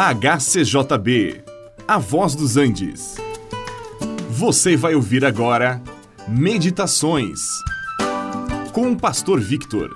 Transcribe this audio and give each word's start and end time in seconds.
HCJB, 0.00 1.42
A 1.88 1.98
Voz 1.98 2.36
dos 2.36 2.56
Andes. 2.56 3.16
Você 4.30 4.76
vai 4.76 4.94
ouvir 4.94 5.24
agora 5.24 5.82
Meditações 6.28 7.40
com 8.72 8.92
o 8.92 8.96
Pastor 8.96 9.40
Victor. 9.40 9.92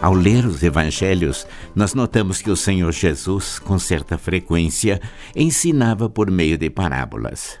Ao 0.00 0.14
ler 0.14 0.46
os 0.46 0.62
evangelhos, 0.62 1.44
nós 1.74 1.92
notamos 1.92 2.40
que 2.40 2.50
o 2.52 2.56
Senhor 2.56 2.92
Jesus, 2.92 3.58
com 3.58 3.76
certa 3.76 4.16
frequência, 4.16 5.00
ensinava 5.34 6.08
por 6.08 6.30
meio 6.30 6.56
de 6.56 6.70
parábolas. 6.70 7.58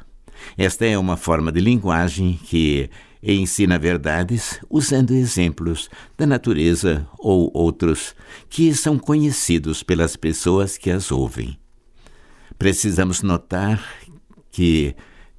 Esta 0.56 0.86
é 0.86 0.96
uma 0.96 1.16
forma 1.16 1.50
de 1.50 1.60
linguagem 1.60 2.38
que 2.44 2.88
e 3.22 3.34
ensina 3.34 3.78
verdades 3.78 4.60
usando 4.68 5.12
exemplos 5.12 5.90
da 6.16 6.26
natureza 6.26 7.06
ou 7.18 7.50
outros 7.54 8.14
que 8.48 8.74
são 8.74 8.98
conhecidos 8.98 9.82
pelas 9.82 10.16
pessoas 10.16 10.78
que 10.78 10.90
as 10.90 11.12
ouvem. 11.12 11.58
Precisamos 12.58 13.22
notar 13.22 13.82
que 14.50 14.94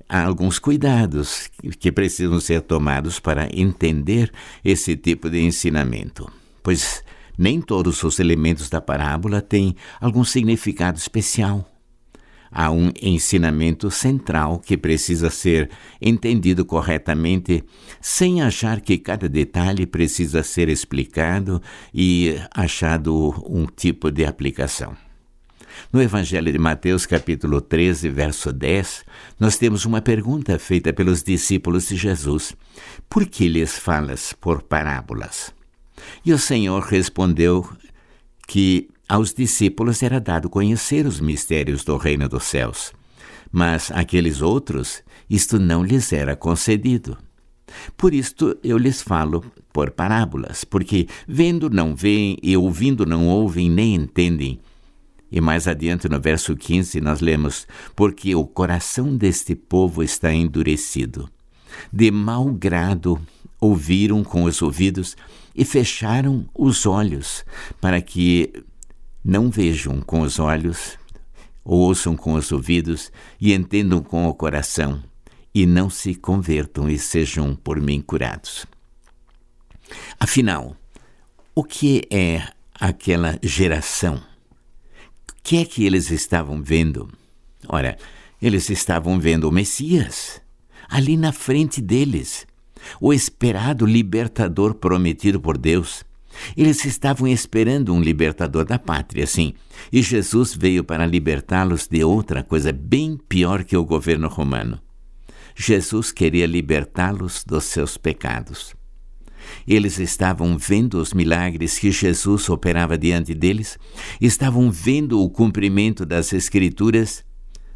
há 0.08 0.23
alguns 0.23 0.59
cuidados 0.59 1.49
que 1.80 1.91
precisam 1.91 2.39
ser 2.39 2.62
tomados 2.62 3.20
para 3.20 3.48
entender 3.53 4.31
esse 4.63 4.95
tipo 4.95 5.30
de 5.30 5.39
ensinamento, 5.39 6.31
pois 6.61 7.03
nem 7.38 7.61
todos 7.61 8.03
os 8.03 8.20
elementos 8.20 8.70
da 8.70 8.81
parábola 8.81 9.41
têm 9.41 9.75
algum 10.00 10.23
significado 10.23 10.98
especial 10.98 11.67
há 12.52 12.70
um 12.70 12.91
ensinamento 13.02 13.90
central 13.90 14.59
que 14.59 14.76
precisa 14.76 15.30
ser 15.30 15.70
entendido 16.02 16.66
corretamente, 16.66 17.64
sem 18.02 18.42
achar 18.42 18.81
que 18.81 18.98
cada 18.98 19.30
detalhe 19.30 19.86
precisa 19.86 20.44
ser 20.44 20.67
explicado 20.67 21.62
e 21.94 22.36
achado 22.53 23.44
um 23.48 23.66
tipo 23.66 24.12
de 24.12 24.25
aplicação. 24.25 24.95
No 25.92 26.02
Evangelho 26.02 26.52
de 26.52 26.59
Mateus, 26.59 27.06
capítulo 27.06 27.62
13, 27.62 28.09
verso 28.09 28.52
10, 28.52 29.06
nós 29.40 29.58
temos 29.58 29.86
uma 29.86 30.02
pergunta 30.02 30.59
feita 30.59 30.92
pelos 30.92 31.23
discípulos 31.23 31.88
de 31.88 31.95
Jesus: 31.95 32.56
Por 33.09 33.25
que 33.25 33.47
lhes 33.47 33.78
falas 33.78 34.34
por 34.34 34.62
parábolas? 34.62 35.53
E 36.25 36.34
o 36.34 36.38
Senhor 36.38 36.81
respondeu 36.84 37.68
que 38.47 38.89
aos 39.08 39.34
discípulos 39.34 40.02
era 40.02 40.20
dado 40.20 40.50
conhecer 40.50 41.06
os 41.06 41.20
mistérios 41.20 41.84
do 41.84 41.97
reino 41.97 42.30
dos 42.30 42.44
céus, 42.44 42.94
mas 43.52 43.92
àqueles 43.92 44.42
outros 44.42 45.03
isto 45.30 45.59
não 45.59 45.84
lhes 45.84 46.11
era 46.14 46.36
concedido. 46.36 47.17
Por 47.95 48.14
isto 48.14 48.58
eu 48.64 48.78
lhes 48.78 49.02
falo 49.02 49.44
por 49.72 49.92
parábolas, 49.92 50.64
porque 50.64 51.08
vendo 51.28 51.69
não 51.69 51.95
veem 51.95 52.38
e 52.44 52.56
ouvindo 52.58 53.06
não 53.06 53.28
ouvem 53.28 53.69
nem 53.69 53.95
entendem. 53.95 54.59
E 55.31 55.39
mais 55.39 55.67
adiante 55.67 56.09
no 56.09 56.19
verso 56.19 56.56
15 56.56 57.00
nós 57.00 57.22
lemos: 57.22 57.66
Porque 57.95 58.36
o 58.36 58.45
coração 58.45 59.16
deste 59.16 59.56
povo 59.56 60.03
está 60.03 60.34
endurecido. 60.34 61.30
De 61.92 62.12
mau 62.12 62.52
grado 62.52 63.22
ouviram 63.62 64.23
com 64.23 64.44
os 64.44 64.59
ouvidos 64.62 65.16
e 65.56 65.64
fecharam 65.64 66.50
os 66.54 66.88
olhos, 66.88 67.45
para 67.80 68.02
que 68.02 68.52
não 69.23 69.52
vejam 69.52 70.02
com 70.02 70.22
os 70.22 70.40
olhos, 70.40 70.98
ouçam 71.64 72.18
com 72.18 72.34
os 72.34 72.52
ouvidos 72.52 73.12
e 73.40 73.53
entendam 73.53 74.02
com 74.02 74.28
o 74.28 74.34
coração, 74.34 75.03
e 75.53 75.66
não 75.66 75.90
se 75.90 76.16
convertam 76.16 76.90
e 76.90 76.98
sejam 76.98 77.56
por 77.56 77.80
mim 77.80 78.02
curados. 78.02 78.66
Afinal, 80.19 80.75
o 81.53 81.64
que 81.64 82.08
é 82.09 82.41
aquela 82.74 83.38
geração? 83.44 84.16
O 84.16 85.44
que 85.44 85.58
é 85.58 85.66
que 85.66 85.85
eles 85.85 86.09
estavam 86.09 86.64
vendo? 86.64 87.12
Ora, 87.68 87.97
eles 88.41 88.69
estavam 88.69 89.19
vendo 89.19 89.47
o 89.47 89.52
Messias, 89.52 90.41
ali 90.90 91.18
na 91.18 91.31
frente 91.31 91.81
deles, 91.81 92.47
o 93.00 93.14
esperado 93.14 93.86
libertador 93.86 94.75
prometido 94.75 95.40
por 95.40 95.58
Deus 95.58 96.03
eles 96.56 96.84
estavam 96.86 97.28
esperando 97.28 97.94
um 97.94 98.02
libertador 98.02 98.66
da 98.66 98.80
pátria, 98.80 99.28
sim, 99.28 99.53
e 99.92 100.02
Jesus 100.02 100.56
veio 100.56 100.84
para 100.84 101.06
libertá-los 101.06 101.88
de 101.88 102.03
outra 102.03 102.44
coisa 102.44 102.72
bem 102.72 103.18
pior 103.30 103.64
que 103.64 103.75
o 103.75 103.86
governo 103.86 104.28
romano. 104.28 104.80
Jesus 105.56 106.12
queria 106.12 106.46
libertá-los 106.46 107.44
dos 107.44 107.66
seus 107.66 107.97
pecados. 107.97 108.74
Eles 109.68 110.00
estavam 110.00 110.58
vendo 110.58 110.96
os 111.00 111.14
milagres 111.14 111.78
que 111.78 111.91
Jesus 111.91 112.47
operava 112.50 112.97
diante 112.97 113.34
deles, 113.34 113.78
estavam 114.20 114.72
vendo 114.72 115.22
o 115.22 115.30
cumprimento 115.30 116.06
das 116.06 116.31
Escrituras, 116.31 117.24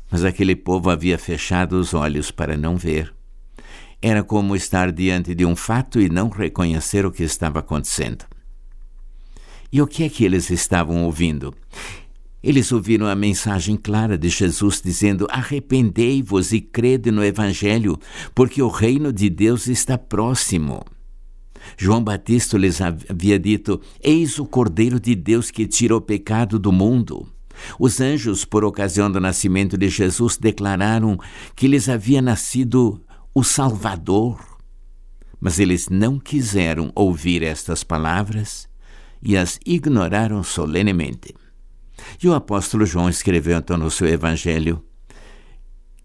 mas 0.09 0.23
aquele 0.23 0.55
povo 0.55 0.89
havia 0.89 1.17
fechado 1.17 1.73
os 1.73 1.93
olhos 1.93 2.31
para 2.31 2.55
não 2.55 2.77
ver. 2.77 3.13
Era 4.07 4.23
como 4.23 4.55
estar 4.55 4.91
diante 4.91 5.33
de 5.33 5.43
um 5.47 5.55
fato 5.55 5.99
e 5.99 6.07
não 6.09 6.29
reconhecer 6.29 7.07
o 7.07 7.11
que 7.11 7.23
estava 7.23 7.57
acontecendo. 7.57 8.23
E 9.71 9.81
o 9.81 9.87
que 9.87 10.03
é 10.03 10.09
que 10.09 10.23
eles 10.23 10.51
estavam 10.51 11.05
ouvindo? 11.05 11.51
Eles 12.43 12.71
ouviram 12.71 13.07
a 13.07 13.15
mensagem 13.15 13.75
clara 13.75 14.15
de 14.15 14.29
Jesus 14.29 14.79
dizendo: 14.79 15.25
Arrependei-vos 15.31 16.53
e 16.53 16.61
crede 16.61 17.09
no 17.09 17.23
Evangelho, 17.23 17.97
porque 18.35 18.61
o 18.61 18.67
reino 18.67 19.11
de 19.11 19.27
Deus 19.27 19.65
está 19.65 19.97
próximo. 19.97 20.85
João 21.75 22.03
Batista 22.03 22.59
lhes 22.59 22.79
havia 22.81 23.39
dito: 23.39 23.81
Eis 23.99 24.37
o 24.37 24.45
Cordeiro 24.45 24.99
de 24.99 25.15
Deus 25.15 25.49
que 25.49 25.65
tira 25.65 25.97
o 25.97 25.99
pecado 25.99 26.59
do 26.59 26.71
mundo. 26.71 27.27
Os 27.79 27.99
anjos, 27.99 28.45
por 28.45 28.63
ocasião 28.63 29.09
do 29.11 29.19
nascimento 29.19 29.75
de 29.75 29.89
Jesus, 29.89 30.37
declararam 30.37 31.17
que 31.55 31.67
lhes 31.67 31.89
havia 31.89 32.21
nascido 32.21 33.01
o 33.35 33.43
Salvador. 33.43 34.39
Mas 35.41 35.59
eles 35.59 35.89
não 35.89 36.17
quiseram 36.17 36.89
ouvir 36.95 37.43
estas 37.43 37.83
palavras 37.83 38.67
e 39.21 39.35
as 39.35 39.59
ignoraram 39.65 40.41
solenemente. 40.41 41.35
E 42.23 42.27
o 42.29 42.33
apóstolo 42.33 42.85
João 42.85 43.09
escreveu 43.09 43.57
então 43.57 43.77
no 43.77 43.91
seu 43.91 44.07
evangelho 44.07 44.81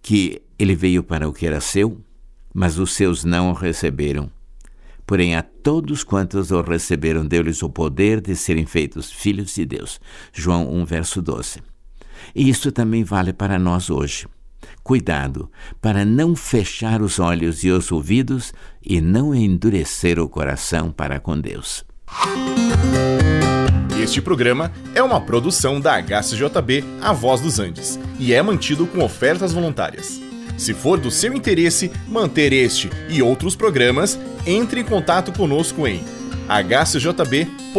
que 0.02 0.42
ele 0.58 0.74
veio 0.74 1.04
para 1.04 1.28
o 1.28 1.32
que 1.32 1.46
era 1.46 1.60
seu, 1.60 2.04
mas 2.52 2.78
os 2.78 2.92
seus 2.92 3.24
não 3.24 3.50
o 3.50 3.54
receberam. 3.54 4.30
Porém, 5.06 5.36
a 5.36 5.42
todos 5.42 6.02
quantos 6.02 6.50
o 6.50 6.60
receberam, 6.62 7.24
deu-lhes 7.24 7.62
o 7.62 7.70
poder 7.70 8.20
de 8.20 8.34
serem 8.34 8.66
feitos 8.66 9.10
filhos 9.10 9.54
de 9.54 9.64
Deus. 9.64 10.00
João 10.32 10.72
1, 10.72 10.84
verso 10.84 11.22
12. 11.22 11.62
E 12.34 12.48
isso 12.48 12.72
também 12.72 13.04
vale 13.04 13.32
para 13.32 13.58
nós 13.58 13.88
hoje. 13.88 14.26
Cuidado 14.82 15.50
para 15.80 16.04
não 16.04 16.34
fechar 16.34 17.02
os 17.02 17.18
olhos 17.18 17.62
e 17.64 17.70
os 17.70 17.90
ouvidos 17.92 18.52
e 18.84 19.00
não 19.00 19.34
endurecer 19.34 20.18
o 20.18 20.28
coração 20.28 20.90
para 20.90 21.20
com 21.20 21.38
Deus. 21.38 21.84
Este 24.02 24.20
programa 24.22 24.72
é 24.94 25.02
uma 25.02 25.20
produção 25.20 25.80
da 25.80 26.00
HCJB 26.00 26.82
A 27.02 27.12
Voz 27.12 27.40
dos 27.40 27.58
Andes 27.58 27.98
e 28.18 28.32
é 28.32 28.42
mantido 28.42 28.86
com 28.86 29.04
ofertas 29.04 29.52
voluntárias. 29.52 30.20
Se 30.56 30.74
for 30.74 30.98
do 30.98 31.10
seu 31.10 31.34
interesse 31.34 31.90
manter 32.08 32.52
este 32.52 32.90
e 33.08 33.22
outros 33.22 33.54
programas, 33.54 34.18
entre 34.46 34.80
em 34.80 34.84
contato 34.84 35.32
conosco 35.32 35.86
em 35.86 36.02
hcjb.com.br. 36.48 37.70